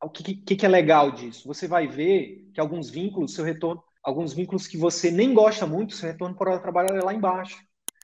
[0.04, 1.48] o que, que, que é legal disso?
[1.48, 5.96] Você vai ver que alguns vínculos, seu retorno, alguns vínculos que você nem gosta muito,
[5.96, 7.58] seu retorno por hora trabalhado é lá embaixo.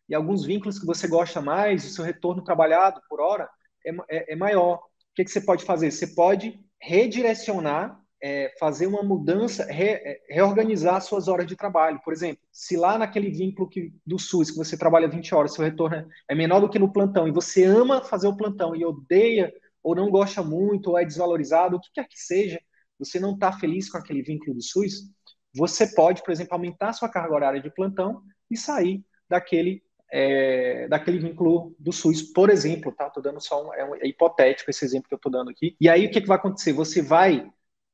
[0.07, 3.49] E alguns vínculos que você gosta mais, o seu retorno trabalhado por hora
[3.85, 4.81] é, é, é maior.
[5.17, 5.89] Que, que você pode fazer?
[5.89, 11.99] Você pode redirecionar, é, fazer uma mudança, re, é, reorganizar suas horas de trabalho.
[12.05, 15.63] Por exemplo, se lá naquele vínculo que, do SUS, que você trabalha 20 horas, seu
[15.63, 19.51] retorno é menor do que no plantão, e você ama fazer o plantão e odeia,
[19.81, 22.61] ou não gosta muito, ou é desvalorizado, o que quer que seja,
[22.99, 25.09] você não está feliz com aquele vínculo do SUS,
[25.51, 31.19] você pode, por exemplo, aumentar sua carga horária de plantão e sair daquele é, daquele
[31.19, 33.07] vínculo do SUS, por exemplo, tá?
[33.07, 35.75] Estou dando só um, é, um, é, hipotético esse exemplo que eu estou dando aqui.
[35.79, 36.73] E aí o que, que vai acontecer?
[36.73, 37.49] Você vai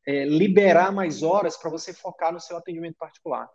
[0.06, 3.50] é, liberar mais horas para você focar no seu atendimento particular.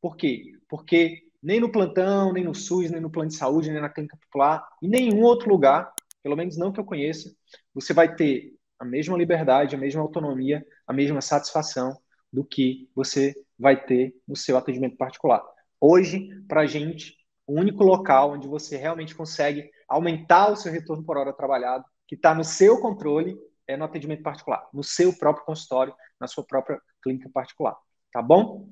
[0.00, 0.52] Por quê?
[0.68, 4.16] Porque nem no plantão, nem no SUS, nem no plano de saúde, nem na clínica
[4.16, 7.34] popular, em nenhum outro lugar, pelo menos não que eu conheça,
[7.74, 11.96] você vai ter a mesma liberdade, a mesma autonomia, a mesma satisfação
[12.32, 15.42] do que você vai ter no seu atendimento particular.
[15.80, 17.14] Hoje, para a gente,
[17.46, 22.14] o único local onde você realmente consegue aumentar o seu retorno por hora trabalhado, que
[22.14, 26.80] está no seu controle, é no atendimento particular, no seu próprio consultório, na sua própria
[27.02, 27.76] clínica particular.
[28.12, 28.68] Tá bom?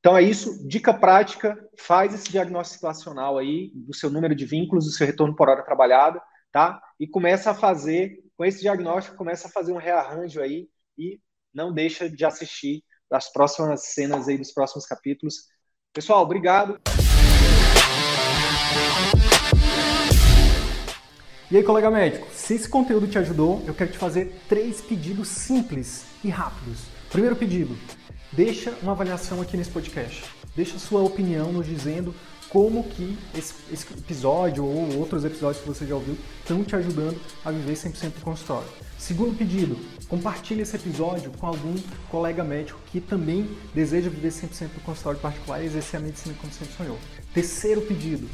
[0.00, 0.66] Então é isso.
[0.66, 5.34] Dica prática: faz esse diagnóstico situacional aí do seu número de vínculos, do seu retorno
[5.34, 6.80] por hora trabalhada, tá?
[6.98, 11.20] E começa a fazer, com esse diagnóstico, começa a fazer um rearranjo aí e
[11.52, 15.46] não deixa de assistir as próximas cenas aí dos próximos capítulos.
[15.92, 16.80] Pessoal, obrigado.
[21.50, 25.28] E aí, colega médico, se esse conteúdo te ajudou, eu quero te fazer três pedidos
[25.28, 26.80] simples e rápidos.
[27.08, 27.74] Primeiro pedido,
[28.30, 30.26] deixa uma avaliação aqui nesse podcast.
[30.54, 32.14] Deixa sua opinião nos dizendo
[32.50, 37.18] como que esse, esse, episódio ou outros episódios que você já ouviu estão te ajudando
[37.42, 38.68] a viver 100% do consultório.
[38.98, 41.76] Segundo pedido, compartilhe esse episódio com algum
[42.10, 46.52] colega médico que também deseja viver 100% do consultório particular e exercer a medicina como
[46.52, 46.98] sempre sonhou.
[47.32, 48.28] Terceiro pedido,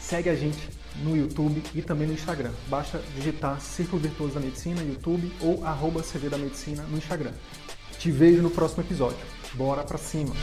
[0.00, 0.66] segue a gente
[1.02, 2.50] no YouTube e também no Instagram.
[2.68, 7.32] Basta digitar Círculo Virtuoso da Medicina no YouTube ou arroba CV da Medicina no Instagram.
[7.98, 9.18] Te vejo no próximo episódio.
[9.54, 10.34] Bora pra cima!